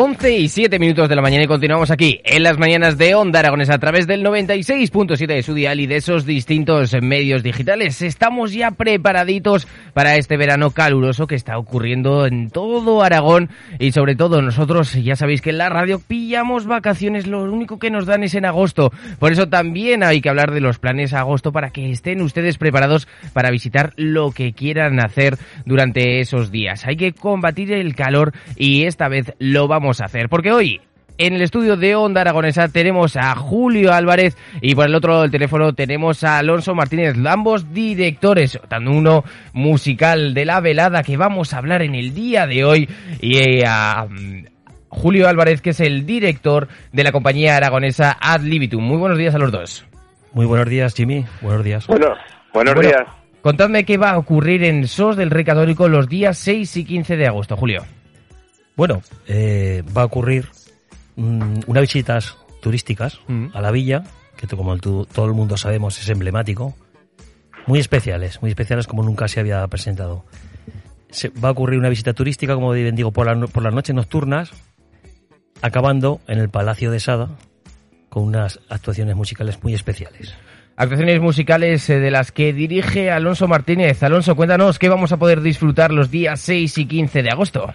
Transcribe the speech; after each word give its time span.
11 0.00 0.30
y 0.30 0.48
7 0.48 0.78
minutos 0.78 1.08
de 1.08 1.16
la 1.16 1.22
mañana 1.22 1.42
y 1.42 1.48
continuamos 1.48 1.90
aquí 1.90 2.20
en 2.22 2.44
las 2.44 2.56
mañanas 2.56 2.98
de 2.98 3.16
Onda 3.16 3.40
Aragones 3.40 3.68
a 3.68 3.78
través 3.78 4.06
del 4.06 4.24
96.7 4.24 5.26
de 5.26 5.42
su 5.42 5.54
dial 5.54 5.80
y 5.80 5.88
de 5.88 5.96
esos 5.96 6.24
distintos 6.24 6.94
medios 7.02 7.42
digitales. 7.42 8.00
Estamos 8.00 8.52
ya 8.52 8.70
preparaditos 8.70 9.66
para 9.94 10.14
este 10.14 10.36
verano 10.36 10.70
caluroso 10.70 11.26
que 11.26 11.34
está 11.34 11.58
ocurriendo 11.58 12.26
en 12.26 12.48
todo 12.48 13.02
Aragón 13.02 13.50
y 13.80 13.90
sobre 13.90 14.14
todo 14.14 14.40
nosotros 14.40 14.92
ya 14.92 15.16
sabéis 15.16 15.42
que 15.42 15.50
en 15.50 15.58
la 15.58 15.68
radio 15.68 15.98
pillamos 15.98 16.66
vacaciones, 16.66 17.26
lo 17.26 17.42
único 17.42 17.80
que 17.80 17.90
nos 17.90 18.06
dan 18.06 18.22
es 18.22 18.36
en 18.36 18.44
agosto. 18.44 18.92
Por 19.18 19.32
eso 19.32 19.48
también 19.48 20.04
hay 20.04 20.20
que 20.20 20.28
hablar 20.28 20.52
de 20.52 20.60
los 20.60 20.78
planes 20.78 21.12
agosto 21.12 21.50
para 21.50 21.70
que 21.70 21.90
estén 21.90 22.22
ustedes 22.22 22.56
preparados 22.56 23.08
para 23.32 23.50
visitar 23.50 23.94
lo 23.96 24.30
que 24.30 24.52
quieran 24.52 25.04
hacer 25.04 25.38
durante 25.64 26.20
esos 26.20 26.52
días. 26.52 26.86
Hay 26.86 26.96
que 26.96 27.14
combatir 27.14 27.72
el 27.72 27.96
calor 27.96 28.32
y 28.54 28.84
esta 28.84 29.08
vez 29.08 29.34
lo 29.40 29.66
vamos 29.66 29.87
a 30.00 30.04
hacer. 30.04 30.28
Porque 30.28 30.52
hoy 30.52 30.80
en 31.18 31.34
el 31.34 31.42
estudio 31.42 31.76
de 31.76 31.96
Onda 31.96 32.20
Aragonesa 32.20 32.68
tenemos 32.68 33.16
a 33.16 33.34
Julio 33.34 33.92
Álvarez 33.92 34.36
y 34.60 34.74
por 34.76 34.86
el 34.86 34.94
otro 34.94 35.10
lado 35.10 35.22
del 35.22 35.32
teléfono 35.32 35.72
tenemos 35.72 36.22
a 36.22 36.38
Alonso 36.38 36.76
Martínez, 36.76 37.16
ambos 37.26 37.72
directores, 37.72 38.58
tanto 38.68 38.92
uno 38.92 39.24
musical 39.52 40.32
de 40.32 40.44
la 40.44 40.60
velada 40.60 41.02
que 41.02 41.16
vamos 41.16 41.52
a 41.52 41.58
hablar 41.58 41.82
en 41.82 41.96
el 41.96 42.14
día 42.14 42.46
de 42.46 42.64
hoy 42.64 42.88
y 43.20 43.38
eh, 43.38 43.64
a 43.66 44.06
mm, 44.08 44.44
Julio 44.90 45.28
Álvarez 45.28 45.60
que 45.60 45.70
es 45.70 45.80
el 45.80 46.06
director 46.06 46.68
de 46.92 47.02
la 47.02 47.10
compañía 47.10 47.56
aragonesa 47.56 48.16
Ad 48.20 48.42
Libitum. 48.42 48.84
Muy 48.84 48.98
buenos 48.98 49.18
días 49.18 49.34
a 49.34 49.38
los 49.38 49.50
dos. 49.50 49.84
Muy 50.32 50.46
buenos 50.46 50.68
días, 50.68 50.94
Jimmy. 50.94 51.24
Buenos 51.40 51.64
días. 51.64 51.86
Bueno, 51.88 52.14
buenos 52.52 52.74
Bueno, 52.74 52.90
días. 52.90 53.08
Contadme 53.42 53.84
qué 53.84 53.96
va 53.96 54.10
a 54.10 54.18
ocurrir 54.18 54.62
en 54.62 54.86
SOS 54.86 55.16
del 55.16 55.30
Rey 55.30 55.44
Católico 55.44 55.88
los 55.88 56.08
días 56.08 56.38
6 56.38 56.76
y 56.76 56.84
15 56.84 57.16
de 57.16 57.26
agosto, 57.26 57.56
Julio. 57.56 57.82
Bueno, 58.78 59.02
eh, 59.26 59.82
va 59.94 60.02
a 60.02 60.04
ocurrir 60.06 60.48
mm, 61.16 61.60
unas 61.66 61.80
visitas 61.82 62.36
turísticas 62.62 63.18
Mm. 63.26 63.48
a 63.52 63.60
la 63.60 63.70
villa, 63.72 64.04
que 64.36 64.46
como 64.46 64.76
tú- 64.78 65.06
todo 65.12 65.26
el 65.26 65.32
mundo 65.34 65.56
sabemos 65.56 65.98
es 66.00 66.08
emblemático, 66.08 66.74
muy 67.66 67.80
especiales, 67.80 68.40
muy 68.40 68.50
especiales 68.50 68.86
como 68.86 69.02
nunca 69.02 69.26
se 69.28 69.40
había 69.40 69.66
presentado. 69.66 70.24
Se- 71.10 71.28
va 71.30 71.48
a 71.48 71.52
ocurrir 71.52 71.78
una 71.80 71.88
visita 71.88 72.12
turística, 72.14 72.54
como 72.54 72.70
bien 72.72 72.94
digo, 72.94 73.10
por, 73.12 73.26
la 73.26 73.46
por 73.48 73.62
las 73.64 73.74
noches 73.74 73.94
nocturnas, 73.96 74.52
acabando 75.60 76.20
en 76.28 76.38
el 76.38 76.48
Palacio 76.48 76.90
de 76.92 77.00
Sada 77.00 77.30
con 78.08 78.22
unas 78.22 78.60
actuaciones 78.68 79.16
musicales 79.16 79.60
muy 79.62 79.74
especiales. 79.74 80.34
Actuaciones 80.76 81.20
musicales 81.20 81.90
eh, 81.90 81.98
de 81.98 82.10
las 82.12 82.30
que 82.30 82.52
dirige 82.52 83.10
Alonso 83.10 83.48
Martínez. 83.48 84.00
Alonso, 84.04 84.36
cuéntanos 84.36 84.78
qué 84.78 84.88
vamos 84.88 85.10
a 85.10 85.16
poder 85.16 85.40
disfrutar 85.40 85.90
los 85.92 86.10
días 86.12 86.38
6 86.40 86.78
y 86.78 86.86
15 86.86 87.22
de 87.24 87.30
agosto. 87.30 87.74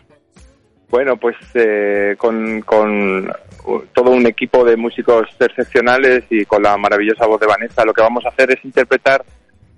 Bueno, 0.93 1.17
pues 1.17 1.35
eh, 1.55 2.13
con, 2.19 2.61
con 2.61 3.27
uh, 3.65 3.79
todo 3.95 4.11
un 4.11 4.27
equipo 4.27 4.63
de 4.63 4.77
músicos 4.77 5.27
excepcionales 5.39 6.23
y 6.29 6.45
con 6.45 6.61
la 6.61 6.77
maravillosa 6.77 7.25
voz 7.25 7.39
de 7.41 7.47
Vanessa, 7.47 7.83
lo 7.83 7.95
que 7.95 8.03
vamos 8.03 8.23
a 8.23 8.29
hacer 8.29 8.51
es 8.51 8.63
interpretar 8.63 9.25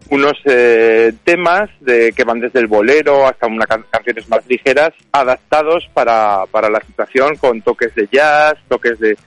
unos 0.10 0.34
eh, 0.44 1.14
temas 1.24 1.70
de, 1.80 2.12
que 2.12 2.26
van 2.26 2.42
desde 2.42 2.60
el 2.60 2.68
bolero 2.68 3.26
hasta 3.26 3.48
unas 3.48 3.66
canciones 3.90 4.28
más 4.28 4.46
ligeras, 4.46 4.92
adaptados 5.14 5.90
para, 5.94 6.48
para 6.52 6.70
la 6.70 6.82
situación 6.82 7.38
con 7.38 7.62
toques 7.62 7.96
de 7.96 8.10
jazz, 8.12 8.56
toques 8.68 9.00
de 9.00 9.18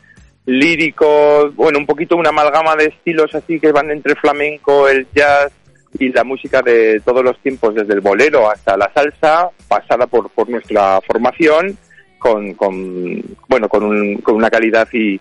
lírico, 0.44 1.50
bueno, 1.52 1.78
un 1.78 1.86
poquito 1.86 2.16
una 2.16 2.28
amalgama 2.28 2.76
de 2.76 2.84
estilos 2.84 3.34
así 3.34 3.58
que 3.58 3.72
van 3.72 3.90
entre 3.90 4.14
flamenco, 4.14 4.90
el 4.90 5.06
jazz 5.14 5.50
y 5.98 6.10
la 6.10 6.24
música 6.24 6.62
de 6.62 7.00
todos 7.04 7.24
los 7.24 7.38
tiempos, 7.40 7.74
desde 7.74 7.94
el 7.94 8.00
bolero 8.00 8.50
hasta 8.50 8.76
la 8.76 8.90
salsa, 8.94 9.48
pasada 9.68 10.06
por, 10.06 10.30
por 10.30 10.48
nuestra 10.48 11.00
formación, 11.06 11.76
con, 12.18 12.54
con 12.54 13.22
bueno, 13.48 13.68
con, 13.68 13.84
un- 13.84 14.16
con 14.18 14.36
una 14.36 14.50
calidad 14.50 14.88
y, 14.92 15.14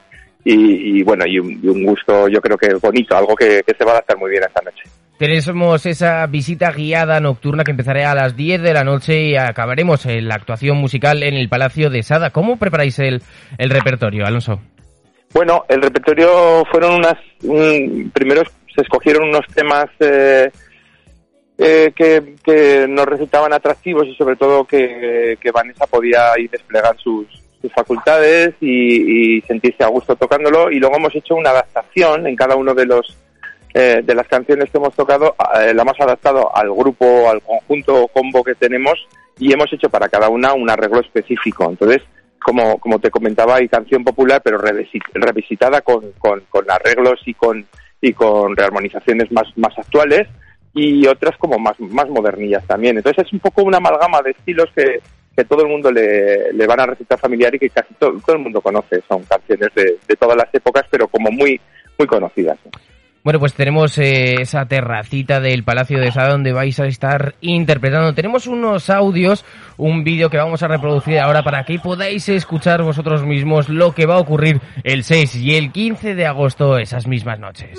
y, 0.44 1.00
y, 1.00 1.04
bueno, 1.04 1.26
y 1.28 1.40
un, 1.40 1.60
y 1.64 1.68
un 1.68 1.84
gusto, 1.86 2.28
yo 2.28 2.40
creo 2.42 2.58
que 2.58 2.74
bonito, 2.76 3.16
algo 3.18 3.36
que, 3.36 3.62
que 3.66 3.74
se 3.76 3.84
va 3.84 3.92
a 3.92 3.94
adaptar 3.96 4.18
muy 4.18 4.32
bien 4.32 4.44
esta 4.48 4.62
noche. 4.64 4.84
Tenemos 5.18 5.86
esa 5.88 6.28
visita 6.28 6.72
guiada 6.72 7.20
nocturna 7.20 7.64
que 7.64 7.72
empezará 7.72 8.12
a 8.12 8.16
las 8.16 8.36
10 8.36 8.62
de 8.62 8.74
la 8.74 8.84
noche 8.84 9.20
y 9.24 9.36
acabaremos 9.36 10.06
en 10.06 10.28
la 10.28 10.36
actuación 10.36 10.78
musical 10.78 11.24
en 11.24 11.34
el 11.34 11.50
Palacio 11.50 11.90
de 11.90 12.04
Sada. 12.04 12.30
¿Cómo 12.30 12.58
preparáis 12.58 13.00
el, 13.00 13.24
el 13.58 13.70
repertorio, 13.72 14.28
Alonso? 14.28 14.62
Bueno, 15.34 15.66
el 15.70 15.82
repertorio 15.82 16.64
fueron 16.72 16.94
unas. 16.96 17.16
un- 17.44 18.12
primero 18.14 18.44
se 18.76 18.82
escogieron 18.84 19.30
unos 19.30 19.46
temas 19.56 19.88
eh, 20.00 20.52
eh, 21.58 21.92
que, 21.96 22.36
que 22.44 22.86
nos 22.88 23.06
resultaban 23.06 23.52
atractivos 23.54 24.06
y 24.08 24.16
sobre 24.16 24.36
todo 24.36 24.66
que, 24.66 25.38
Vanessa 25.54 25.88
podía 25.88 26.34
ahí 26.34 26.48
desplegar 26.48 26.96
sus, 26.98 27.26
sus 27.62 27.74
facultades 27.74 28.54
y, 28.62 29.42
sentirse 29.42 29.84
a 29.84 29.88
gusto 29.88 30.16
tocándolo. 30.16 30.70
Y 30.72 30.80
luego 30.80 30.98
hemos 30.98 31.16
hecho 31.16 31.36
una 31.36 31.50
adaptación 31.50 32.28
en 32.28 32.36
cada 32.36 32.56
uno 32.56 32.74
de 32.74 32.86
los 32.86 33.18
eh, 33.74 34.02
de 34.04 34.16
las 34.16 34.28
canciones 34.28 34.70
que 34.72 34.78
hemos 34.78 34.96
tocado, 34.96 35.36
eh, 35.60 35.74
la 35.74 35.84
hemos 35.84 36.00
adaptado 36.00 36.56
al 36.56 36.72
grupo, 36.72 37.30
al 37.30 37.42
conjunto 37.42 38.04
o 38.04 38.08
combo 38.08 38.44
que 38.44 38.56
tenemos 38.56 39.08
y 39.38 39.54
hemos 39.54 39.72
hecho 39.72 39.90
para 39.90 40.10
cada 40.10 40.30
una 40.30 40.54
un 40.54 40.70
arreglo 40.70 41.02
específico. 41.02 41.70
Entonces, 41.70 42.02
como, 42.42 42.80
como 42.80 42.98
te 42.98 43.12
comentaba, 43.12 43.56
hay 43.56 43.68
canción 43.68 44.04
popular, 44.04 44.42
pero 44.44 44.58
revisi- 44.58 45.02
revisitada 45.14 45.82
con, 45.82 46.12
con, 46.18 46.42
con 46.50 46.66
arreglos 46.72 47.20
y 47.26 47.34
con, 47.34 47.68
y 48.02 48.14
con 48.14 48.56
rearmonizaciones 48.56 49.32
más, 49.32 49.46
más 49.58 49.78
actuales 49.78 50.28
y 50.78 51.08
otras 51.08 51.36
como 51.38 51.58
más, 51.58 51.80
más 51.80 52.08
modernillas 52.08 52.66
también. 52.66 52.98
Entonces 52.98 53.26
es 53.26 53.34
un 53.34 53.40
poco 53.40 53.64
una 53.64 53.78
amalgama 53.78 54.22
de 54.22 54.32
estilos 54.32 54.68
que, 54.76 55.00
que 55.36 55.44
todo 55.44 55.64
el 55.64 55.70
mundo 55.70 55.92
le, 55.92 56.54
le 56.54 56.68
van 56.68 56.80
a 56.80 56.86
resultar 56.86 57.20
familiar 57.20 57.54
y 57.56 57.60
que 57.60 57.70
casi 57.70 57.94
todo, 57.96 58.14
el 58.28 58.40
mundo 58.40 58.62
conoce. 58.62 59.02
Son 59.08 59.24
canciones 59.24 59.70
de, 59.76 59.98
de 60.08 60.16
todas 60.16 60.38
las 60.38 60.54
épocas, 60.54 60.86
pero 60.90 61.08
como 61.08 61.32
muy, 61.32 61.60
muy 61.98 62.08
conocidas. 62.08 62.60
Bueno, 63.28 63.42
pues 63.42 63.56
tenemos 63.56 63.98
eh, 63.98 64.36
esa 64.40 64.68
terracita 64.68 65.42
del 65.42 65.66
Palacio 65.66 66.00
de 66.00 66.14
Sada 66.14 66.30
donde 66.30 66.54
vais 66.54 66.80
a 66.80 66.86
estar 66.86 67.36
interpretando. 67.42 68.14
Tenemos 68.14 68.48
unos 68.48 68.90
audios, 68.90 69.44
un 69.76 70.06
vídeo 70.06 70.30
que 70.30 70.38
vamos 70.38 70.64
a 70.64 70.70
reproducir 70.70 71.20
ahora 71.20 71.44
para 71.44 71.66
que 71.66 71.78
podáis 71.78 72.30
escuchar 72.30 72.84
vosotros 72.84 73.26
mismos 73.26 73.68
lo 73.68 73.94
que 73.94 74.06
va 74.06 74.16
a 74.16 74.20
ocurrir 74.20 74.62
el 74.86 75.04
6 75.04 75.36
y 75.36 75.56
el 75.56 75.74
15 75.74 76.16
de 76.16 76.26
agosto 76.26 76.78
esas 76.78 77.06
mismas 77.06 77.38
noches. 77.38 77.78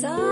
So. 0.00 0.29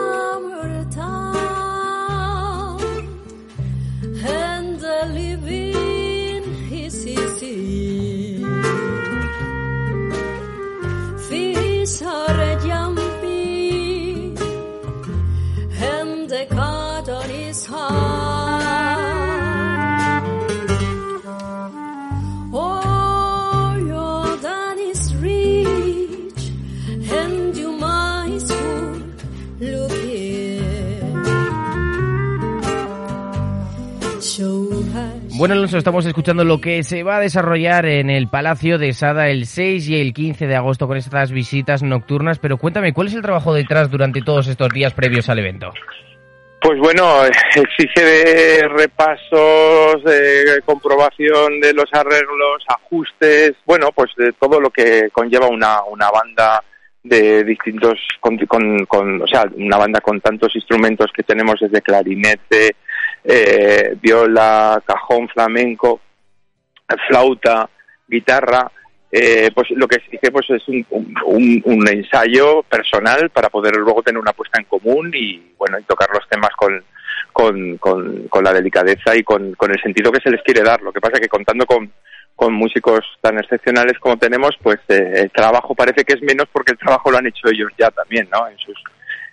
Bueno, 35.39 35.55
Alonso, 35.55 35.79
estamos 35.79 36.05
escuchando 36.05 36.43
lo 36.43 36.61
que 36.61 36.83
se 36.83 37.05
va 37.05 37.19
a 37.19 37.21
desarrollar 37.21 37.87
en 37.87 38.11
el 38.11 38.27
Palacio 38.27 38.77
de 38.77 38.93
Sada 38.93 39.29
el 39.29 39.47
6 39.47 39.89
y 39.89 40.01
el 40.01 40.13
15 40.13 40.49
de 40.49 40.57
agosto 40.57 40.89
con 40.89 40.97
estas 40.97 41.31
visitas 41.31 41.85
nocturnas, 41.85 42.41
pero 42.41 42.57
cuéntame, 42.57 42.93
¿cuál 42.93 43.07
es 43.07 43.15
el 43.15 43.23
trabajo 43.23 43.55
detrás 43.55 43.89
durante 43.89 44.21
todos 44.21 44.49
estos 44.49 44.71
días 44.71 44.95
previos 44.95 45.29
al 45.29 45.39
evento? 45.39 45.71
Pues 46.61 46.77
bueno, 46.81 47.25
exige 47.25 48.05
de 48.05 48.67
repasos, 48.67 50.03
de 50.03 50.61
comprobación 50.65 51.61
de 51.61 51.73
los 51.73 51.87
arreglos, 51.93 52.65
ajustes, 52.67 53.53
bueno, 53.65 53.91
pues 53.95 54.11
de 54.17 54.33
todo 54.33 54.61
lo 54.61 54.71
que 54.71 55.09
conlleva 55.13 55.47
una, 55.47 55.85
una 55.85 56.11
banda 56.11 56.65
de 57.05 57.45
distintos, 57.45 57.97
con, 58.19 58.37
con, 58.39 59.23
o 59.23 59.27
sea, 59.29 59.45
una 59.55 59.77
banda 59.77 60.01
con 60.01 60.21
tantos 60.21 60.57
instrumentos 60.57 61.13
que 61.15 61.23
tenemos 61.23 61.61
desde 61.61 61.81
clarinete, 61.81 62.75
eh, 63.25 63.97
viola, 64.01 64.83
cajón 64.87 65.29
flamenco, 65.29 66.01
flauta, 67.09 67.69
guitarra, 68.07 68.71
eh, 69.11 69.51
pues 69.55 69.71
lo 69.71 69.89
que 69.89 69.97
exige 69.97 70.31
pues 70.31 70.51
es 70.51 70.69
un, 70.69 70.87
un, 70.91 71.63
un 71.65 71.89
ensayo 71.89 72.63
personal 72.65 73.31
para 73.31 73.49
poder 73.49 73.77
luego 73.77 74.03
tener 74.03 74.21
una 74.21 74.35
puesta 74.35 74.59
en 74.59 74.67
común 74.67 75.11
y 75.15 75.55
bueno 75.57 75.79
y 75.79 75.85
tocar 75.85 76.11
los 76.13 76.29
temas 76.29 76.51
con, 76.57 76.85
con, 77.33 77.79
con, 78.29 78.45
la 78.45 78.53
delicadeza 78.53 79.17
y 79.17 79.23
con, 79.23 79.55
con 79.55 79.71
el 79.71 79.81
sentido 79.81 80.13
que 80.13 80.21
se 80.21 80.31
les 80.31 80.43
quiere 80.43 80.63
dar. 80.63 80.83
Lo 80.83 80.93
que 80.93 81.01
pasa 81.01 81.15
es 81.15 81.21
que 81.21 81.29
contando 81.29 81.65
con, 81.67 81.91
músicos 82.53 83.01
tan 83.21 83.39
excepcionales 83.39 83.99
como 83.99 84.17
tenemos, 84.17 84.57
pues 84.63 84.79
eh, 84.89 85.23
el 85.23 85.31
trabajo 85.31 85.75
parece 85.75 86.05
que 86.05 86.15
es 86.15 86.23
menos 86.23 86.47
porque 86.53 86.73
el 86.73 86.79
trabajo 86.79 87.11
lo 87.11 87.19
han 87.19 87.27
hecho 87.27 87.49
ellos 87.49 87.73
ya 87.77 87.91
también, 87.91 88.29
¿no? 88.31 88.47
En 88.47 88.57
sus, 88.59 88.77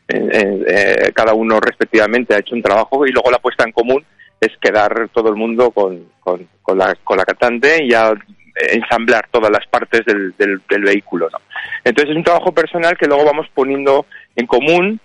eh, 0.07 1.11
cada 1.13 1.33
uno 1.33 1.59
respectivamente 1.59 2.35
ha 2.35 2.39
hecho 2.39 2.55
un 2.55 2.61
trabajo 2.61 3.05
y 3.05 3.11
luego 3.11 3.31
la 3.31 3.39
puesta 3.39 3.63
en 3.63 3.71
común 3.71 4.03
es 4.39 4.51
quedar 4.59 5.09
todo 5.13 5.29
el 5.29 5.35
mundo 5.35 5.71
con, 5.71 6.09
con, 6.19 6.47
la, 6.77 6.95
con 7.03 7.17
la 7.17 7.25
cantante 7.25 7.83
y 7.83 7.89
ya 7.91 8.13
ensamblar 8.55 9.27
todas 9.31 9.51
las 9.51 9.65
partes 9.67 10.05
del, 10.05 10.33
del, 10.37 10.83
vehículo. 10.83 11.29
¿no? 11.31 11.39
Entonces 11.83 12.11
es 12.11 12.17
un 12.17 12.23
trabajo 12.23 12.53
personal 12.53 12.97
que 12.97 13.07
luego 13.07 13.25
vamos 13.25 13.47
poniendo 13.53 14.05
en 14.35 14.47
común 14.47 14.99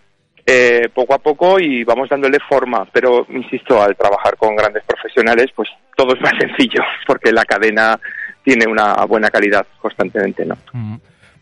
eh, 0.47 0.89
poco 0.95 1.15
a 1.15 1.19
poco 1.19 1.61
y 1.61 1.85
vamos 1.85 2.09
dándole 2.09 2.39
forma. 2.49 2.87
Pero, 2.93 3.27
insisto, 3.31 3.83
al 3.83 3.97
trabajar 3.97 4.37
con 4.37 4.57
grandes 4.57 4.85
profesionales, 4.85 5.47
pues 5.55 5.69
todo 5.97 6.15
es 6.15 6.21
más 6.21 6.33
sencillo 6.39 6.83
porque 7.07 7.33
la 7.33 7.45
cadena 7.45 7.99
tiene 8.43 8.67
una 8.67 8.95
buena 9.07 9.31
calidad 9.31 9.67
constantemente. 9.81 10.45
¿no? 10.45 10.57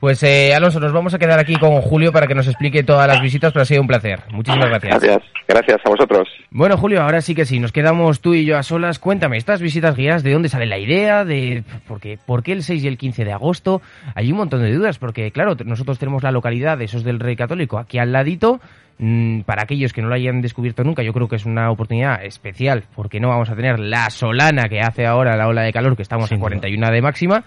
Pues 0.00 0.22
eh, 0.22 0.54
Alonso, 0.54 0.78
nos 0.78 0.92
vamos 0.92 1.12
a 1.14 1.18
quedar 1.18 1.40
aquí 1.40 1.56
con 1.56 1.80
Julio 1.80 2.12
para 2.12 2.28
que 2.28 2.34
nos 2.34 2.46
explique 2.46 2.84
todas 2.84 3.08
las 3.08 3.20
visitas, 3.20 3.52
pero 3.52 3.62
ha 3.62 3.66
sido 3.66 3.80
un 3.80 3.88
placer. 3.88 4.20
Muchísimas 4.30 4.68
gracias. 4.68 5.00
Gracias, 5.02 5.22
gracias 5.48 5.80
a 5.84 5.90
vosotros. 5.90 6.28
Bueno, 6.50 6.76
Julio, 6.76 7.02
ahora 7.02 7.20
sí 7.20 7.34
que 7.34 7.44
sí, 7.44 7.58
nos 7.58 7.72
quedamos 7.72 8.20
tú 8.20 8.32
y 8.34 8.44
yo 8.44 8.56
a 8.56 8.62
solas. 8.62 9.00
Cuéntame, 9.00 9.38
estas 9.38 9.60
visitas 9.60 9.96
guiadas, 9.96 10.22
¿de 10.22 10.32
dónde 10.32 10.48
sale 10.48 10.66
la 10.66 10.78
idea? 10.78 11.24
De 11.24 11.64
¿Por 11.88 12.00
qué, 12.00 12.16
por 12.24 12.44
qué 12.44 12.52
el 12.52 12.62
6 12.62 12.84
y 12.84 12.86
el 12.86 12.96
15 12.96 13.24
de 13.24 13.32
agosto? 13.32 13.82
Hay 14.14 14.30
un 14.30 14.38
montón 14.38 14.62
de 14.62 14.72
dudas, 14.72 14.98
porque 14.98 15.32
claro, 15.32 15.56
nosotros 15.64 15.98
tenemos 15.98 16.22
la 16.22 16.30
localidad 16.30 16.78
de 16.78 16.84
esos 16.84 17.02
del 17.02 17.18
Rey 17.18 17.34
Católico 17.34 17.78
aquí 17.78 17.98
al 17.98 18.12
ladito. 18.12 18.60
Mm, 18.98 19.40
Para 19.42 19.62
aquellos 19.62 19.92
que 19.92 20.02
no 20.02 20.08
lo 20.08 20.14
hayan 20.14 20.42
descubierto 20.42 20.84
nunca, 20.84 21.02
yo 21.02 21.12
creo 21.12 21.28
que 21.28 21.36
es 21.36 21.44
una 21.44 21.70
oportunidad 21.72 22.24
especial, 22.24 22.84
porque 22.94 23.18
no 23.18 23.28
vamos 23.28 23.50
a 23.50 23.56
tener 23.56 23.80
la 23.80 24.10
solana 24.10 24.68
que 24.68 24.80
hace 24.80 25.06
ahora 25.06 25.36
la 25.36 25.48
ola 25.48 25.62
de 25.62 25.72
calor, 25.72 25.96
que 25.96 26.02
estamos 26.02 26.30
a 26.30 26.34
duda. 26.36 26.42
41 26.42 26.90
de 26.90 27.02
máxima. 27.02 27.44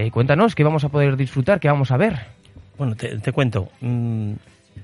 Eh, 0.00 0.10
cuéntanos, 0.10 0.54
¿qué 0.54 0.64
vamos 0.64 0.82
a 0.84 0.88
poder 0.88 1.14
disfrutar? 1.14 1.60
¿Qué 1.60 1.68
vamos 1.68 1.90
a 1.90 1.98
ver? 1.98 2.20
Bueno, 2.78 2.96
te, 2.96 3.18
te 3.18 3.32
cuento. 3.32 3.68
mm, 3.82 4.32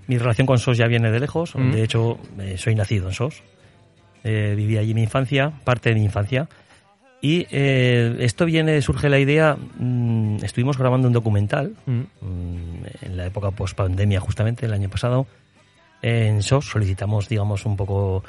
mi 0.08 0.18
relación 0.18 0.46
con 0.46 0.58
SOS 0.58 0.76
ya 0.76 0.86
viene 0.88 1.10
de 1.10 1.18
lejos. 1.20 1.56
Mm. 1.56 1.70
De 1.72 1.82
hecho, 1.82 2.18
eh, 2.38 2.58
soy 2.58 2.74
nacido 2.74 3.08
en 3.08 3.14
SOS. 3.14 3.42
Eh, 4.24 4.52
viví 4.54 4.76
allí 4.76 4.92
mi 4.92 5.02
infancia, 5.04 5.52
parte 5.64 5.88
de 5.88 5.94
mi 5.94 6.04
infancia. 6.04 6.50
Y 7.22 7.46
eh, 7.50 8.14
esto 8.20 8.44
viene, 8.44 8.82
surge 8.82 9.08
la 9.08 9.18
idea. 9.18 9.56
mm, 9.56 10.44
estuvimos 10.44 10.76
grabando 10.76 11.08
un 11.08 11.14
documental 11.14 11.74
en 11.86 13.16
la 13.16 13.24
época 13.24 13.52
post-pandemia, 13.52 14.20
justamente 14.20 14.66
el 14.66 14.74
año 14.74 14.90
pasado. 14.90 15.26
En 16.02 16.42
SOS 16.42 16.66
solicitamos, 16.66 17.26
digamos, 17.26 17.64
un 17.64 17.76
poco. 17.78 18.22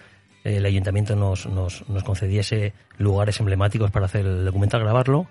el 0.45 0.65
ayuntamiento 0.65 1.17
nos, 1.17 1.47
nos, 1.47 1.83
nos 1.89 2.03
concediese 2.05 2.71
lugares 2.97 3.41
emblemáticos 3.41 3.91
para 3.91 4.05
hacer 4.05 4.25
el 4.25 4.45
documental, 4.45 4.79
grabarlo. 4.79 5.27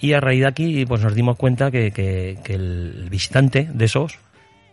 Y 0.00 0.12
a 0.12 0.20
raíz 0.20 0.40
de 0.40 0.46
aquí, 0.46 0.84
pues 0.86 1.00
nos 1.02 1.14
dimos 1.14 1.36
cuenta 1.36 1.70
que, 1.70 1.90
que- 1.90 2.38
que 2.44 2.54
el 2.54 3.08
visitante 3.10 3.68
de 3.72 3.84
esos 3.86 4.18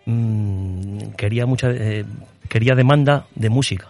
mm, 0.05 1.11
quería 1.17 1.45
mucha 1.45 1.69
eh, 1.71 2.05
quería 2.49 2.75
demanda 2.75 3.25
de 3.35 3.49
música. 3.49 3.87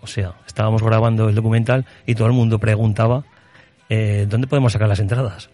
O 0.00 0.06
sea, 0.06 0.34
estábamos 0.46 0.82
grabando 0.82 1.28
el 1.28 1.34
documental 1.34 1.84
y 2.06 2.14
todo 2.14 2.26
el 2.28 2.32
mundo 2.32 2.58
preguntaba 2.58 3.24
eh, 3.88 4.26
dónde 4.28 4.46
podemos 4.46 4.72
sacar 4.72 4.88
las 4.88 5.00
entradas, 5.00 5.50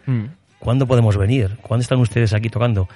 cuándo 0.58 0.86
podemos 0.86 1.16
venir, 1.16 1.56
cuándo 1.62 1.82
están 1.82 1.98
ustedes 2.00 2.32
aquí 2.34 2.50
tocando. 2.50 2.88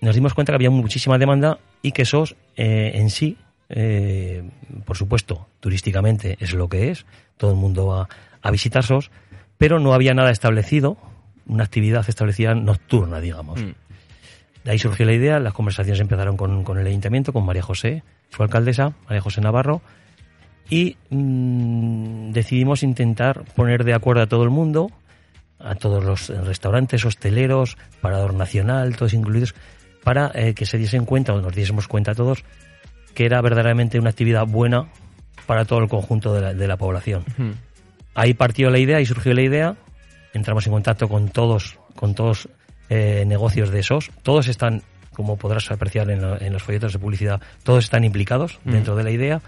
Nos 0.00 0.14
dimos 0.14 0.32
cuenta 0.34 0.52
que 0.52 0.56
había 0.56 0.70
muchísima 0.70 1.18
demanda 1.18 1.58
y 1.82 1.92
que 1.92 2.04
SOS 2.04 2.34
eh, 2.56 2.92
en 2.94 3.10
sí, 3.10 3.36
eh, 3.68 4.42
por 4.84 4.96
supuesto, 4.96 5.46
turísticamente 5.60 6.36
es 6.40 6.54
lo 6.54 6.68
que 6.68 6.90
es, 6.90 7.04
todo 7.36 7.50
el 7.50 7.56
mundo 7.56 7.86
va 7.86 8.08
a 8.42 8.50
visitar 8.50 8.82
SOS, 8.84 9.10
pero 9.58 9.78
no 9.80 9.92
había 9.92 10.14
nada 10.14 10.30
establecido, 10.30 10.96
una 11.46 11.64
actividad 11.64 12.04
establecida 12.08 12.54
nocturna, 12.54 13.20
digamos. 13.20 13.60
De 14.64 14.70
ahí 14.70 14.78
surgió 14.78 15.06
la 15.06 15.12
idea, 15.12 15.38
las 15.38 15.52
conversaciones 15.52 16.00
empezaron 16.00 16.36
con, 16.36 16.64
con 16.64 16.78
el 16.78 16.86
ayuntamiento, 16.86 17.32
con 17.32 17.46
María 17.46 17.62
José, 17.62 18.02
su 18.30 18.42
alcaldesa, 18.42 18.94
María 19.06 19.20
José 19.20 19.40
Navarro, 19.40 19.80
y 20.68 20.96
mm, 21.10 22.32
decidimos 22.32 22.82
intentar 22.82 23.44
poner 23.54 23.84
de 23.84 23.94
acuerdo 23.94 24.22
a 24.22 24.26
todo 24.26 24.42
el 24.42 24.50
mundo, 24.50 24.90
a 25.58 25.74
todos 25.74 26.04
los 26.04 26.28
restaurantes, 26.28 27.04
hosteleros, 27.04 27.76
Parador 28.00 28.34
Nacional, 28.34 28.96
todos 28.96 29.14
incluidos, 29.14 29.54
para 30.02 30.30
eh, 30.34 30.54
que 30.54 30.66
se 30.66 30.78
diesen 30.78 31.04
cuenta, 31.04 31.32
o 31.32 31.40
nos 31.40 31.54
diésemos 31.54 31.88
cuenta 31.88 32.14
todos, 32.14 32.44
que 33.14 33.24
era 33.24 33.40
verdaderamente 33.40 33.98
una 33.98 34.10
actividad 34.10 34.46
buena 34.46 34.88
para 35.46 35.64
todo 35.64 35.78
el 35.78 35.88
conjunto 35.88 36.34
de 36.34 36.40
la, 36.40 36.54
de 36.54 36.68
la 36.68 36.76
población. 36.76 37.24
Ahí 38.14 38.34
partió 38.34 38.70
la 38.70 38.78
idea 38.78 39.00
y 39.00 39.06
surgió 39.06 39.32
la 39.34 39.42
idea. 39.42 39.76
Entramos 40.36 40.66
en 40.66 40.72
contacto 40.74 41.08
con 41.08 41.28
todos, 41.30 41.78
con 41.94 42.14
todos 42.14 42.48
eh, 42.88 43.24
negocios 43.26 43.70
de 43.70 43.82
SOS. 43.82 44.10
Todos 44.22 44.48
están, 44.48 44.82
como 45.12 45.36
podrás 45.36 45.70
apreciar 45.70 46.10
en, 46.10 46.20
lo- 46.22 46.40
en 46.40 46.52
los 46.52 46.62
folletos 46.62 46.92
de 46.92 46.98
publicidad, 46.98 47.40
todos 47.64 47.84
están 47.84 48.04
implicados 48.04 48.58
Mm. 48.64 48.70
dentro 48.72 48.94
de 48.96 49.02
la 49.04 49.10
idea. 49.10 49.40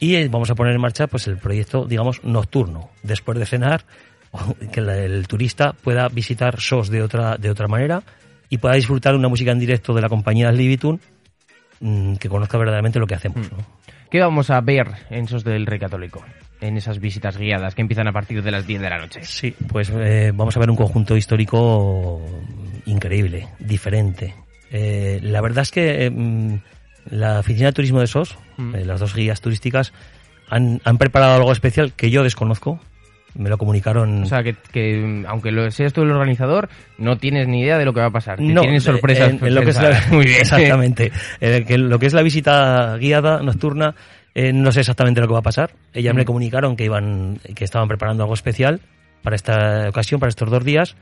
Y 0.00 0.16
eh, 0.16 0.28
vamos 0.28 0.50
a 0.50 0.54
poner 0.54 0.74
en 0.74 0.80
marcha 0.80 1.06
pues 1.06 1.26
el 1.28 1.38
proyecto, 1.38 1.84
digamos, 1.86 2.22
nocturno. 2.24 2.90
Después 3.02 3.38
de 3.38 3.46
cenar, 3.46 3.84
que 4.72 4.80
el 4.80 5.26
turista 5.26 5.72
pueda 5.72 6.08
visitar 6.08 6.60
SOS 6.60 6.90
de 6.90 7.02
otra, 7.02 7.36
de 7.36 7.50
otra 7.50 7.66
manera 7.68 8.02
y 8.50 8.58
pueda 8.58 8.74
disfrutar 8.74 9.14
una 9.14 9.28
música 9.28 9.52
en 9.52 9.58
directo 9.58 9.94
de 9.94 10.02
la 10.02 10.08
compañía 10.08 10.50
Libitun 10.52 11.00
mm, 11.80 12.14
que 12.16 12.28
conozca 12.28 12.58
verdaderamente 12.58 12.98
lo 12.98 13.06
que 13.06 13.14
hacemos. 13.14 13.50
¿no? 13.52 13.58
¿Qué 14.10 14.20
vamos 14.20 14.50
a 14.50 14.60
ver 14.60 14.88
en 15.10 15.24
esos 15.24 15.44
del 15.44 15.64
Rey 15.66 15.78
Católico? 15.78 16.24
En 16.60 16.76
esas 16.76 16.98
visitas 16.98 17.36
guiadas 17.38 17.74
que 17.74 17.82
empiezan 17.82 18.08
a 18.08 18.12
partir 18.12 18.42
de 18.42 18.50
las 18.50 18.66
10 18.66 18.80
de 18.80 18.90
la 18.90 18.98
noche. 18.98 19.20
Sí, 19.22 19.54
pues 19.68 19.90
eh, 19.94 20.32
vamos 20.34 20.56
a 20.56 20.60
ver 20.60 20.70
un 20.70 20.76
conjunto 20.76 21.16
histórico 21.16 22.20
increíble, 22.86 23.48
diferente. 23.60 24.34
Eh, 24.70 25.20
la 25.22 25.40
verdad 25.40 25.62
es 25.62 25.70
que 25.70 26.06
eh, 26.06 26.10
mm, 26.10 26.58
la 27.10 27.38
Oficina 27.38 27.66
de 27.68 27.72
Turismo 27.72 28.00
de 28.00 28.06
SOS, 28.06 28.36
Mm. 28.56 28.74
las 28.86 28.98
dos 28.98 29.14
guías 29.14 29.40
turísticas, 29.40 29.92
han, 30.48 30.80
han 30.84 30.98
preparado 30.98 31.34
algo 31.36 31.52
especial 31.52 31.92
que 31.92 32.10
yo 32.10 32.24
desconozco. 32.24 32.80
Me 33.36 33.50
lo 33.50 33.56
comunicaron. 33.58 34.24
O 34.24 34.26
sea, 34.26 34.42
que, 34.42 34.56
que, 34.72 35.22
aunque 35.28 35.52
lo 35.52 35.70
seas 35.70 35.92
tú 35.92 36.02
el 36.02 36.10
organizador, 36.10 36.68
no 36.96 37.18
tienes 37.18 37.46
ni 37.46 37.60
idea 37.60 37.78
de 37.78 37.84
lo 37.84 37.92
que 37.94 38.00
va 38.00 38.06
a 38.06 38.10
pasar. 38.10 38.40
No, 38.40 38.62
tienes 38.62 38.82
sorpresas. 38.82 39.30
en- 39.30 39.46
en 39.46 39.54
lo 39.54 39.60
que 39.62 39.70
es 39.70 39.76
la- 39.76 39.82
pensadas. 39.90 40.08
Muy 40.12 40.24
bien. 40.24 40.38
Exactamente. 40.40 41.12
Que 41.38 41.78
lo 41.78 41.98
que 42.00 42.06
es 42.06 42.14
la 42.14 42.22
visita 42.22 42.96
guiada 42.96 43.40
nocturna, 43.42 43.94
eh, 44.38 44.52
no 44.52 44.70
sé 44.70 44.80
exactamente 44.80 45.20
lo 45.20 45.26
que 45.26 45.32
va 45.32 45.40
a 45.40 45.42
pasar. 45.42 45.72
Ellas 45.92 46.14
me 46.14 46.22
Mm. 46.22 46.26
comunicaron 46.26 46.76
que 46.76 46.84
iban, 46.84 47.40
que 47.56 47.64
estaban 47.64 47.88
preparando 47.88 48.22
algo 48.22 48.34
especial 48.34 48.80
para 49.22 49.34
esta 49.36 49.88
ocasión, 49.88 50.20
para 50.20 50.28
estos 50.30 50.48
dos 50.50 50.62
días. 50.64 50.94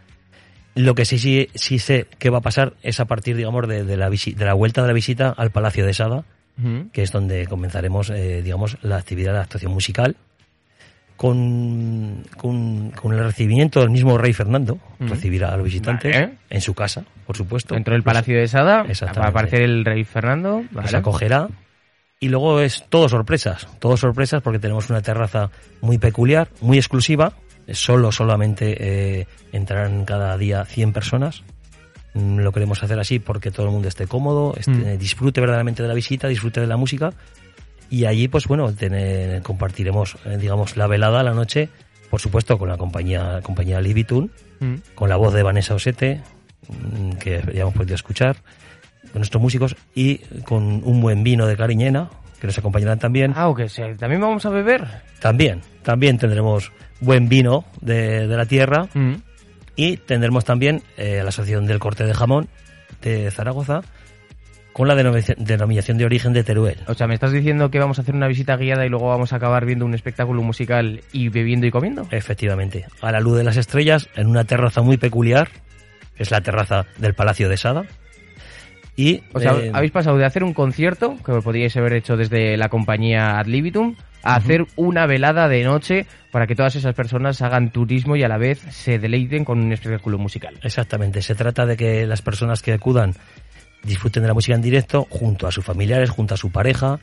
Lo 0.74 0.94
que 0.94 1.04
sí, 1.04 1.18
sí, 1.18 1.48
sí 1.54 1.78
sé 1.78 2.06
que 2.18 2.30
va 2.30 2.38
a 2.38 2.40
pasar 2.40 2.74
es 2.82 2.98
a 3.00 3.04
partir, 3.06 3.36
digamos, 3.36 3.66
de, 3.68 3.84
de 3.84 3.96
la, 3.96 4.08
visi- 4.10 4.34
de 4.34 4.44
la 4.44 4.54
vuelta 4.54 4.82
de 4.82 4.88
la 4.88 4.94
visita 4.94 5.34
al 5.36 5.50
Palacio 5.50 5.84
de 5.86 5.92
Sada, 5.94 6.24
que 6.92 7.02
es 7.02 7.12
donde 7.12 7.46
comenzaremos, 7.46 8.08
eh, 8.10 8.40
digamos, 8.42 8.78
la 8.82 8.96
actividad 8.96 9.32
de 9.34 9.40
actuación 9.40 9.72
musical, 9.72 10.16
con, 11.16 12.24
con, 12.36 12.90
con 12.90 13.12
el 13.14 13.24
recibimiento 13.24 13.80
del 13.80 13.90
mismo 13.90 14.18
rey 14.18 14.32
Fernando, 14.32 14.78
recibirá 15.00 15.48
a 15.52 15.56
los 15.56 15.64
visitantes 15.64 16.12
Vale. 16.14 16.34
en 16.50 16.60
su 16.60 16.74
casa, 16.74 17.04
por 17.26 17.36
supuesto. 17.36 17.74
Dentro 17.74 17.94
del 17.94 18.02
Palacio 18.02 18.36
de 18.38 18.48
Sada 18.48 18.82
va 19.18 19.24
a 19.24 19.28
aparecer 19.28 19.62
el 19.62 19.84
Rey 19.84 20.04
Fernando. 20.04 20.62
¿vale? 20.70 20.94
acogerá. 20.96 21.48
Y 22.18 22.28
luego 22.28 22.60
es 22.60 22.84
todo 22.88 23.08
sorpresas, 23.08 23.68
todo 23.78 23.96
sorpresas 23.96 24.42
porque 24.42 24.58
tenemos 24.58 24.88
una 24.88 25.02
terraza 25.02 25.50
muy 25.82 25.98
peculiar, 25.98 26.48
muy 26.60 26.78
exclusiva. 26.78 27.34
Solo, 27.72 28.12
solamente 28.12 28.76
eh, 29.20 29.26
entrarán 29.52 30.04
cada 30.04 30.36
día 30.38 30.64
100 30.64 30.92
personas. 30.92 31.42
Mm, 32.14 32.38
Lo 32.38 32.52
queremos 32.52 32.82
hacer 32.82 32.98
así 32.98 33.18
porque 33.18 33.50
todo 33.50 33.66
el 33.66 33.72
mundo 33.72 33.88
esté 33.88 34.06
cómodo, 34.06 34.54
esté- 34.56 34.94
Mm. 34.94 34.98
disfrute 34.98 35.40
verdaderamente 35.40 35.82
de 35.82 35.88
la 35.88 35.94
visita, 35.94 36.28
disfrute 36.28 36.60
de 36.60 36.66
la 36.68 36.76
música. 36.78 37.12
Y 37.90 38.06
allí, 38.06 38.28
pues 38.28 38.46
bueno, 38.46 38.72
tener- 38.72 39.42
compartiremos, 39.42 40.16
eh, 40.24 40.38
digamos, 40.40 40.76
la 40.76 40.86
velada, 40.86 41.22
la 41.22 41.34
noche, 41.34 41.68
por 42.08 42.20
supuesto 42.20 42.56
con 42.56 42.68
la 42.68 42.76
compañía, 42.78 43.40
compañía 43.42 43.80
Libitun, 43.80 44.30
Mm. 44.60 44.74
con 44.94 45.08
la 45.10 45.16
voz 45.16 45.34
de 45.34 45.42
Vanessa 45.42 45.74
Osete, 45.74 46.22
que 47.20 47.42
ya 47.52 47.62
hemos 47.62 47.74
podido 47.74 47.94
escuchar, 47.94 48.36
con 49.12 49.20
nuestros 49.20 49.42
músicos 49.42 49.76
y 49.94 50.18
con 50.44 50.82
un 50.84 51.00
buen 51.00 51.22
vino 51.22 51.46
de 51.46 51.56
Cariñena, 51.56 52.10
que 52.40 52.46
nos 52.46 52.58
acompañarán 52.58 52.98
también. 52.98 53.32
Ah, 53.34 53.48
o 53.48 53.54
que 53.54 53.68
sea, 53.68 53.94
también 53.96 54.20
vamos 54.20 54.44
a 54.46 54.50
beber. 54.50 54.86
También, 55.20 55.62
también 55.82 56.18
tendremos 56.18 56.70
buen 57.00 57.28
vino 57.28 57.64
de, 57.80 58.26
de 58.26 58.36
la 58.36 58.46
tierra 58.46 58.88
Mm. 58.94 59.14
y 59.76 59.96
tendremos 59.98 60.44
también 60.44 60.82
eh, 60.96 61.20
la 61.22 61.28
Asociación 61.28 61.66
del 61.66 61.78
Corte 61.78 62.04
de 62.04 62.14
Jamón 62.14 62.48
de 63.02 63.30
Zaragoza 63.30 63.80
con 64.72 64.88
la 64.88 64.94
denominación, 64.94 65.38
denominación 65.42 65.96
de 65.96 66.04
origen 66.04 66.34
de 66.34 66.44
Teruel. 66.44 66.78
O 66.86 66.92
sea, 66.92 67.06
¿me 67.06 67.14
estás 67.14 67.32
diciendo 67.32 67.70
que 67.70 67.78
vamos 67.78 67.98
a 67.98 68.02
hacer 68.02 68.14
una 68.14 68.28
visita 68.28 68.56
guiada 68.58 68.84
y 68.84 68.90
luego 68.90 69.08
vamos 69.08 69.32
a 69.32 69.36
acabar 69.36 69.64
viendo 69.64 69.86
un 69.86 69.94
espectáculo 69.94 70.42
musical 70.42 71.00
y 71.12 71.30
bebiendo 71.30 71.66
y 71.66 71.70
comiendo? 71.70 72.06
Efectivamente, 72.10 72.84
a 73.00 73.10
la 73.10 73.20
luz 73.20 73.38
de 73.38 73.44
las 73.44 73.56
estrellas, 73.56 74.10
en 74.16 74.26
una 74.26 74.44
terraza 74.44 74.82
muy 74.82 74.98
peculiar, 74.98 75.48
que 76.14 76.22
es 76.22 76.30
la 76.30 76.42
terraza 76.42 76.84
del 76.98 77.14
Palacio 77.14 77.48
de 77.48 77.56
Sada. 77.56 77.84
Y, 78.96 79.22
O 79.34 79.40
sea, 79.40 79.52
eh, 79.52 79.70
habéis 79.74 79.92
pasado 79.92 80.16
de 80.16 80.24
hacer 80.24 80.42
un 80.42 80.54
concierto, 80.54 81.16
que 81.24 81.32
podríais 81.42 81.76
haber 81.76 81.92
hecho 81.92 82.16
desde 82.16 82.56
la 82.56 82.70
compañía 82.70 83.38
Ad 83.38 83.46
Libitum, 83.46 83.94
a 84.22 84.36
hacer 84.36 84.66
una 84.74 85.06
velada 85.06 85.48
de 85.48 85.62
noche 85.62 86.06
para 86.32 86.46
que 86.46 86.56
todas 86.56 86.74
esas 86.74 86.94
personas 86.94 87.40
hagan 87.42 87.70
turismo 87.70 88.16
y 88.16 88.24
a 88.24 88.28
la 88.28 88.38
vez 88.38 88.58
se 88.70 88.98
deleiten 88.98 89.44
con 89.44 89.60
un 89.60 89.72
espectáculo 89.72 90.18
musical. 90.18 90.58
Exactamente, 90.62 91.22
se 91.22 91.34
trata 91.34 91.64
de 91.66 91.76
que 91.76 92.06
las 92.06 92.22
personas 92.22 92.62
que 92.62 92.72
acudan 92.72 93.14
disfruten 93.84 94.22
de 94.22 94.28
la 94.28 94.34
música 94.34 94.56
en 94.56 94.62
directo 94.62 95.06
junto 95.08 95.46
a 95.46 95.52
sus 95.52 95.64
familiares, 95.64 96.10
junto 96.10 96.34
a 96.34 96.36
su 96.36 96.50
pareja 96.50 96.98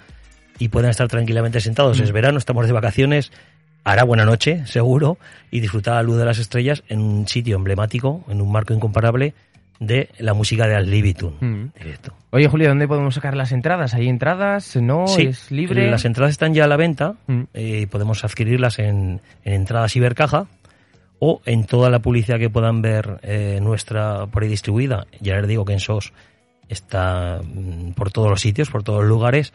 y 0.59 0.67
puedan 0.67 0.91
estar 0.91 1.07
tranquilamente 1.07 1.61
sentados. 1.61 1.99
Es 1.99 2.11
verano, 2.11 2.37
estamos 2.37 2.67
de 2.67 2.73
vacaciones, 2.73 3.31
hará 3.83 4.03
buena 4.03 4.25
noche, 4.25 4.65
seguro, 4.65 5.17
y 5.49 5.61
disfrutar 5.61 5.95
la 5.95 6.03
luz 6.03 6.17
de 6.17 6.25
las 6.25 6.39
estrellas 6.39 6.83
en 6.89 6.99
un 6.99 7.27
sitio 7.27 7.55
emblemático, 7.55 8.25
en 8.27 8.41
un 8.41 8.51
marco 8.51 8.73
incomparable 8.73 9.33
de 9.79 10.09
la 10.19 10.33
música 10.33 10.67
de 10.67 10.81
Libitum. 10.81 11.33
Mm. 11.39 11.71
Directo. 11.77 12.13
Oye, 12.31 12.47
Julio, 12.47 12.69
¿dónde 12.69 12.87
podemos 12.87 13.15
sacar 13.15 13.35
las 13.35 13.51
entradas? 13.51 13.93
¿Hay 13.93 14.07
entradas? 14.07 14.75
¿No? 14.77 15.07
Sí, 15.07 15.23
¿Es 15.23 15.51
libre? 15.51 15.89
Las 15.89 16.05
entradas 16.05 16.31
están 16.31 16.53
ya 16.53 16.65
a 16.65 16.67
la 16.67 16.77
venta 16.77 17.15
Mm. 17.27 17.41
eh, 17.53 17.79
y 17.81 17.85
podemos 17.85 18.23
adquirirlas 18.23 18.79
en, 18.79 19.21
en 19.43 19.53
entradas 19.53 19.95
Ibercaja 19.95 20.47
o 21.19 21.41
en 21.45 21.65
toda 21.65 21.89
la 21.89 21.99
publicidad 21.99 22.39
que 22.39 22.49
puedan 22.49 22.81
ver 22.81 23.19
eh, 23.23 23.59
nuestra 23.61 24.25
por 24.27 24.43
ahí 24.43 24.49
distribuida. 24.49 25.05
Ya 25.21 25.35
les 25.37 25.47
digo 25.47 25.63
que 25.65 25.73
en 25.73 25.79
SOS 25.79 26.11
está 26.69 27.41
mm, 27.43 27.91
por 27.91 28.11
todos 28.11 28.29
los 28.29 28.41
sitios, 28.41 28.69
por 28.69 28.83
todos 28.83 29.01
los 29.01 29.09
lugares. 29.09 29.53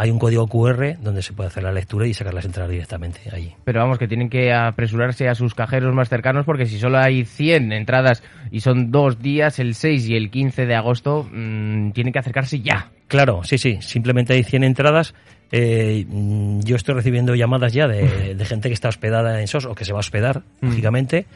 Hay 0.00 0.10
un 0.10 0.18
código 0.18 0.46
QR 0.46 0.96
donde 1.02 1.20
se 1.20 1.34
puede 1.34 1.48
hacer 1.48 1.62
la 1.62 1.72
lectura 1.72 2.06
y 2.06 2.14
sacar 2.14 2.32
las 2.32 2.46
entradas 2.46 2.70
directamente 2.70 3.20
allí. 3.30 3.52
Pero 3.64 3.80
vamos, 3.80 3.98
que 3.98 4.08
tienen 4.08 4.30
que 4.30 4.50
apresurarse 4.50 5.28
a 5.28 5.34
sus 5.34 5.54
cajeros 5.54 5.94
más 5.94 6.08
cercanos 6.08 6.46
porque 6.46 6.64
si 6.64 6.78
solo 6.78 6.96
hay 6.98 7.26
100 7.26 7.70
entradas 7.72 8.22
y 8.50 8.60
son 8.60 8.90
dos 8.90 9.20
días, 9.20 9.58
el 9.58 9.74
6 9.74 10.08
y 10.08 10.16
el 10.16 10.30
15 10.30 10.64
de 10.64 10.74
agosto, 10.74 11.28
mm, 11.30 11.90
tienen 11.90 12.14
que 12.14 12.18
acercarse 12.18 12.60
ya. 12.60 12.88
Claro, 13.08 13.42
sí, 13.44 13.58
sí, 13.58 13.76
simplemente 13.82 14.32
hay 14.32 14.42
100 14.42 14.64
entradas. 14.64 15.14
Eh, 15.52 16.06
mm, 16.08 16.60
yo 16.60 16.76
estoy 16.76 16.94
recibiendo 16.94 17.34
llamadas 17.34 17.74
ya 17.74 17.86
de, 17.86 18.34
de 18.34 18.44
gente 18.46 18.68
que 18.68 18.74
está 18.74 18.88
hospedada 18.88 19.38
en 19.38 19.46
SOS 19.48 19.66
o 19.66 19.74
que 19.74 19.84
se 19.84 19.92
va 19.92 19.98
a 19.98 20.00
hospedar, 20.00 20.44
Mm. 20.62 20.68
lógicamente, 20.68 21.26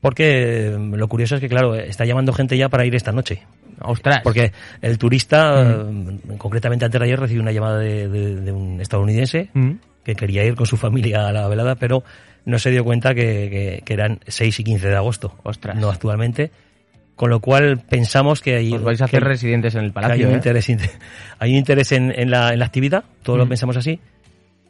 porque 0.00 0.76
mm, 0.78 0.94
lo 0.94 1.08
curioso 1.08 1.34
es 1.34 1.40
que, 1.40 1.48
claro, 1.48 1.74
está 1.74 2.04
llamando 2.04 2.32
gente 2.32 2.56
ya 2.56 2.68
para 2.68 2.86
ir 2.86 2.94
esta 2.94 3.10
noche. 3.10 3.42
Ostras. 3.86 4.20
Porque 4.22 4.52
el 4.82 4.98
turista, 4.98 5.84
mm, 5.88 6.36
concretamente 6.38 6.84
antes 6.84 6.98
de 7.00 7.04
ayer, 7.06 7.18
recibió 7.20 7.42
una 7.42 7.52
llamada 7.52 7.78
de, 7.78 8.08
de- 8.08 8.36
de 8.40 8.52
un 8.52 8.80
estadounidense 8.80 9.50
Mm. 9.54 9.72
que 10.04 10.14
quería 10.14 10.44
ir 10.44 10.54
con 10.54 10.66
su 10.66 10.76
familia 10.76 11.28
a 11.28 11.32
la 11.32 11.48
velada, 11.48 11.74
pero 11.76 12.04
no 12.44 12.58
se 12.58 12.70
dio 12.70 12.84
cuenta 12.84 13.14
que, 13.14 13.22
que- 13.50 13.82
que 13.84 13.92
eran 13.94 14.20
6 14.26 14.60
y 14.60 14.64
15 14.64 14.88
de 14.88 14.96
agosto, 14.96 15.36
Ostras. 15.42 15.76
no 15.76 15.90
actualmente. 15.90 16.50
Con 17.16 17.30
lo 17.30 17.40
cual 17.40 17.78
pensamos 17.88 18.42
que 18.42 18.56
ahí 18.56 18.72
Os 18.74 18.82
vais 18.82 19.00
a 19.00 19.06
hacer 19.06 19.24
residentes 19.24 19.74
en 19.74 19.84
el 19.84 19.92
que 19.92 19.98
hay 19.98 20.02
palacio, 20.04 20.26
un 20.26 20.32
¿eh? 20.34 20.36
interés, 20.36 20.68
hay 21.38 21.50
un 21.52 21.56
interés 21.56 21.92
en, 21.92 22.12
en 22.14 22.30
la, 22.30 22.50
en 22.52 22.58
la 22.58 22.66
actividad, 22.66 23.04
todos 23.22 23.38
lo 23.38 23.46
Mm. 23.46 23.48
pensamos 23.48 23.76
así. 23.78 23.98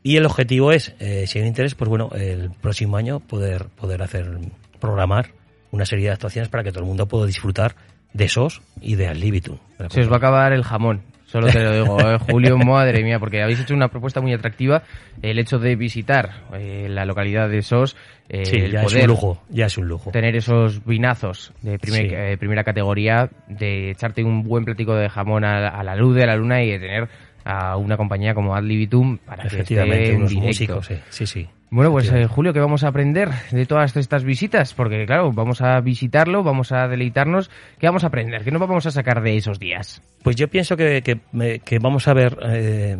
Y 0.05 0.17
el 0.17 0.25
objetivo 0.25 0.71
es, 0.71 0.95
eh, 1.01 1.25
si 1.27 1.39
hay 1.39 1.43
un 1.43 1.49
interés, 1.49 1.75
pues 1.75 1.89
bueno, 1.89 2.09
el 2.15 2.51
próximo 2.53 2.97
año 2.97 3.19
poder, 3.19 3.65
poder 3.75 4.01
hacer, 4.03 4.31
programar 4.79 5.31
una 5.73 5.85
serie 5.85 6.07
de 6.07 6.13
actuaciones 6.13 6.49
para 6.49 6.63
que 6.63 6.71
todo 6.71 6.81
el 6.85 6.87
mundo 6.87 7.07
pueda 7.09 7.27
disfrutar 7.27 7.75
de 8.17 8.29
SOS 8.29 8.63
y 8.81 8.95
de 8.97 9.09
Al 9.09 9.21
Libitum. 9.21 9.59
Se 9.91 10.01
os 10.01 10.09
va 10.11 10.15
a 10.15 10.19
acabar 10.19 10.53
el 10.53 10.65
jamón. 10.65 11.03
Solo 11.27 11.49
te 11.49 11.61
lo 11.61 11.73
digo, 11.73 11.99
¿eh? 12.15 12.19
Julio, 12.31 12.57
madre 12.57 13.03
mía, 13.03 13.19
porque 13.19 13.43
habéis 13.43 13.61
hecho 13.61 13.75
una 13.75 13.89
propuesta 13.89 14.21
muy 14.21 14.33
atractiva. 14.33 14.85
El 15.23 15.39
hecho 15.41 15.59
de 15.59 15.75
visitar 15.75 16.45
eh, 16.55 16.87
la 16.89 17.05
localidad 17.05 17.49
de 17.51 17.63
SOS, 17.63 17.97
eh, 18.29 18.45
Sí, 18.47 18.57
el 18.57 18.71
ya 18.73 18.83
es 18.83 18.87
poder 18.87 19.03
un 19.03 19.09
lujo, 19.09 19.43
ya 19.51 19.67
es 19.67 19.77
un 19.77 19.89
lujo. 19.89 20.11
tener 20.13 20.37
esos 20.37 20.85
vinazos 20.85 21.53
de 21.63 21.79
primer- 21.81 22.09
Sí. 22.09 22.15
eh, 22.15 22.37
primera 22.39 22.63
categoría, 22.63 23.29
de 23.49 23.91
echarte 23.91 24.23
un 24.23 24.45
buen 24.45 24.65
platico 24.65 24.95
de 24.95 25.09
jamón 25.09 25.45
a, 25.45 25.69
a 25.69 25.83
la 25.83 25.97
luz 25.97 26.15
de 26.15 26.27
la 26.27 26.37
luna 26.37 26.63
y 26.63 26.71
de 26.71 26.79
tener 26.79 27.09
a 27.47 27.77
una 27.77 27.97
compañía 27.97 28.35
como 28.35 28.55
Ad 28.57 28.65
Libitum 28.65 29.19
para 29.19 29.45
que 29.49 29.61
esté 29.61 29.81
en 29.81 30.17
unos 30.17 30.31
directo. 30.31 30.47
músicos, 30.49 30.87
sí, 30.87 30.95
sí, 31.11 31.27
sí. 31.27 31.47
Bueno, 31.71 31.91
pues 31.91 32.11
eh. 32.13 32.27
Julio, 32.27 32.53
¿qué 32.53 32.61
vamos 32.61 32.85
a 32.85 32.89
aprender 32.89 33.29
de 33.51 33.67
todas 33.67 33.97
estas 33.97 34.23
visitas? 34.25 34.73
Porque 34.75 35.05
claro, 35.07 35.33
vamos 35.33 35.61
a 35.63 35.81
visitarlo, 35.81 36.43
vamos 36.45 36.71
a 36.73 36.87
deleitarnos. 36.89 37.51
¿Qué 37.79 37.87
vamos 37.87 38.05
a 38.05 38.09
aprender? 38.09 38.45
¿Qué 38.45 38.51
nos 38.53 38.61
vamos 38.61 38.87
a 38.87 38.91
sacar 38.91 39.21
de 39.23 39.37
esos 39.37 39.59
días? 39.59 40.01
Pues 40.23 40.37
yo 40.37 40.49
pienso 40.49 40.77
que, 40.77 41.03
que, 41.03 41.19
que 41.65 41.79
vamos 41.81 42.07
a 42.09 42.15
ver 42.15 42.39
eh, 42.45 42.97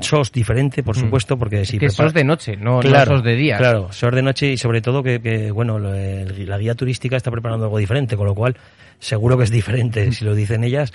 SOS 0.00 0.32
diferente, 0.32 0.82
por 0.82 0.96
Mm. 0.96 1.00
supuesto, 1.00 1.36
porque 1.38 1.64
si 1.66 1.78
que 1.78 1.86
prepara- 1.88 2.08
sos 2.08 2.14
de 2.14 2.24
noche, 2.24 2.56
no, 2.56 2.76
no 2.76 2.80
claro, 2.80 3.16
sos 3.16 3.24
de 3.24 3.34
día. 3.36 3.58
Claro, 3.58 3.92
SOS 3.92 4.14
de 4.14 4.22
noche 4.22 4.52
y 4.52 4.56
sobre 4.56 4.80
todo 4.80 5.02
que, 5.02 5.20
que, 5.20 5.50
bueno, 5.50 5.78
la 5.78 6.58
guía 6.58 6.74
turística 6.74 7.16
está 7.16 7.30
preparando 7.30 7.64
algo 7.66 7.78
diferente, 7.78 8.16
con 8.16 8.26
lo 8.26 8.34
cual 8.34 8.56
seguro 8.98 9.36
que 9.36 9.44
es 9.44 9.50
diferente 9.50 10.10
si 10.12 10.24
lo 10.24 10.34
dicen 10.34 10.64
ellas. 10.64 10.92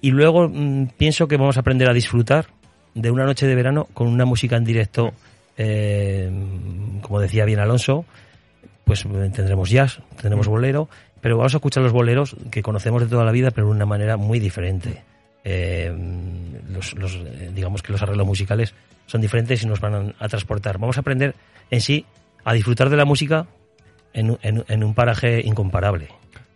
Y 0.00 0.10
luego 0.10 0.48
mm, 0.48 0.88
pienso 0.96 1.28
que 1.28 1.36
vamos 1.36 1.56
a 1.56 1.60
aprender 1.60 1.88
a 1.88 1.94
disfrutar 1.94 2.46
de 2.94 3.10
una 3.10 3.24
noche 3.24 3.46
de 3.46 3.54
verano 3.54 3.86
con 3.94 4.08
una 4.08 4.24
música 4.24 4.56
en 4.56 4.64
directo, 4.64 5.12
eh, 5.56 6.30
como 7.02 7.20
decía 7.20 7.44
bien 7.44 7.60
Alonso, 7.60 8.04
pues 8.84 9.04
eh, 9.04 9.30
tendremos 9.34 9.70
jazz, 9.70 10.00
tendremos 10.20 10.48
Mm. 10.48 10.50
bolero, 10.50 10.88
pero 11.20 11.36
vamos 11.36 11.54
a 11.54 11.58
escuchar 11.58 11.82
los 11.82 11.92
boleros 11.92 12.34
que 12.50 12.62
conocemos 12.62 13.02
de 13.02 13.08
toda 13.08 13.24
la 13.24 13.32
vida, 13.32 13.50
pero 13.50 13.68
de 13.68 13.74
una 13.74 13.86
manera 13.86 14.16
muy 14.16 14.40
diferente. 14.40 15.02
Eh, 15.44 15.92
los, 16.68 16.94
los, 16.94 17.14
eh, 17.14 17.50
digamos 17.54 17.82
que 17.82 17.92
los 17.92 18.02
arreglos 18.02 18.26
musicales 18.26 18.74
son 19.06 19.20
diferentes 19.20 19.62
y 19.62 19.66
nos 19.66 19.80
van 19.80 20.14
a, 20.18 20.28
transportar. 20.28 20.78
Vamos 20.78 20.96
a 20.96 21.00
aprender 21.00 21.34
en 21.70 21.80
sí 21.80 22.04
a 22.44 22.52
disfrutar 22.52 22.90
de 22.90 22.96
la 22.96 23.04
música 23.04 23.46
en, 24.12 24.38
en 24.42 24.84
un 24.84 24.94
paraje 24.94 25.40
incomparable. 25.44 26.08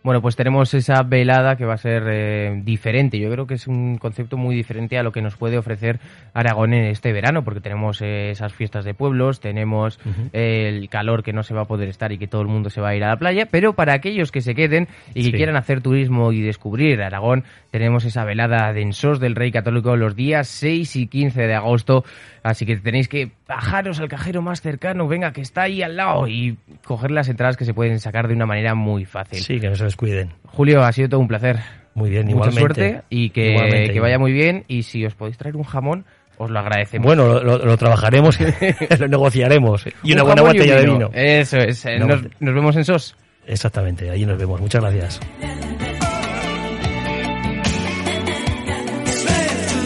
Bueno, 0.05 0.21
pues 0.21 0.35
tenemos 0.35 0.71
esa 0.75 1.01
velada 1.01 1.55
que 1.55 1.65
va 1.65 1.73
a 1.73 1.77
ser 1.79 2.03
eh, 2.07 2.61
diferente. 2.63 3.17
Yo 3.17 3.31
creo 3.31 3.47
que 3.47 3.55
es 3.55 3.65
un 3.65 3.97
concepto 3.97 4.37
muy 4.37 4.55
diferente 4.55 4.99
a 4.99 5.03
lo 5.03 5.11
que 5.11 5.23
nos 5.23 5.35
puede 5.35 5.57
ofrecer 5.57 5.99
Aragón 6.35 6.75
en 6.75 6.85
este 6.85 7.11
verano, 7.11 7.43
porque 7.43 7.59
tenemos 7.59 8.03
eh, 8.03 8.29
esas 8.29 8.53
fiestas 8.53 8.85
de 8.85 8.93
pueblos, 8.93 9.39
tenemos 9.39 9.99
eh, 10.31 10.69
el 10.69 10.89
calor 10.89 11.23
que 11.23 11.33
no 11.33 11.41
se 11.41 11.55
va 11.55 11.61
a 11.61 11.65
poder 11.65 11.89
estar 11.89 12.11
y 12.11 12.19
que 12.19 12.27
todo 12.27 12.43
el 12.43 12.47
mundo 12.47 12.69
se 12.69 12.81
va 12.81 12.89
a 12.89 12.95
ir 12.95 13.03
a 13.03 13.07
la 13.07 13.17
playa, 13.17 13.47
pero 13.49 13.73
para 13.73 13.93
aquellos 13.93 14.31
que 14.31 14.41
se 14.41 14.53
queden 14.53 14.87
y 15.15 15.23
que 15.23 15.23
Sí. 15.23 15.31
quieran 15.31 15.55
hacer 15.55 15.81
turismo 15.81 16.31
y 16.31 16.41
descubrir 16.41 17.01
Aragón, 17.01 17.43
tenemos 17.71 18.05
esa 18.05 18.25
velada 18.25 18.73
de 18.73 18.83
Ensos 18.83 19.19
del 19.19 19.33
Rey 19.33 19.51
Católico 19.51 19.95
los 19.95 20.15
días 20.15 20.47
6 20.49 20.97
y 20.97 21.07
15 21.07 21.47
de 21.47 21.55
agosto, 21.55 22.05
así 22.43 22.67
que 22.67 22.75
tenéis 22.77 23.07
que 23.07 23.31
bajaros 23.47 23.99
al 23.99 24.07
cajero 24.07 24.43
más 24.43 24.61
cercano, 24.61 25.07
venga, 25.07 25.31
que 25.33 25.41
está 25.41 25.63
ahí 25.63 25.81
al 25.81 25.97
lado, 25.97 26.27
y 26.27 26.57
coger 26.85 27.09
las 27.09 27.27
entradas 27.27 27.57
que 27.57 27.65
se 27.65 27.73
pueden 27.73 27.99
sacar 27.99 28.27
de 28.27 28.35
una 28.35 28.45
manera 28.45 28.75
muy 28.75 29.05
fácil. 29.05 29.39
Sí, 29.39 29.59
que 29.59 29.67
no 29.69 29.75
se 29.75 29.94
descuiden. 29.95 30.33
Julio, 30.45 30.83
ha 30.83 30.91
sido 30.91 31.09
todo 31.09 31.19
un 31.21 31.27
placer. 31.27 31.59
Muy 31.93 32.09
bien, 32.09 32.25
Mucha 32.25 32.49
igualmente. 32.49 32.59
suerte 32.89 33.01
y 33.09 33.29
que, 33.29 33.51
Igualmente, 33.51 33.93
que 33.93 33.99
vaya 34.01 34.19
muy 34.19 34.33
bien. 34.33 34.65
Y 34.67 34.83
si 34.83 35.05
os 35.05 35.15
podéis 35.15 35.37
traer 35.37 35.55
un 35.55 35.63
jamón, 35.63 36.05
os 36.37 36.51
lo 36.51 36.59
agradecemos. 36.59 37.05
Bueno, 37.05 37.27
lo, 37.27 37.43
lo- 37.43 37.57
lo 37.65 37.77
trabajaremos, 37.77 38.37
lo 38.99 39.07
negociaremos. 39.07 39.85
Y 40.03 40.11
una 40.13 40.23
Un 40.23 40.27
buena 40.27 40.41
y 40.41 40.45
botella 40.45 40.75
de 40.81 40.85
vino. 40.85 41.09
Eso 41.13 41.57
es. 41.57 41.85
eh, 41.85 41.97
Nos, 41.99 42.21
nos 42.39 42.53
vemos 42.53 42.75
en 42.75 42.83
SOS. 42.83 43.15
Exactamente, 43.47 44.09
allí 44.09 44.25
nos 44.25 44.37
vemos. 44.37 44.59
Muchas 44.59 44.81
gracias. 44.81 45.19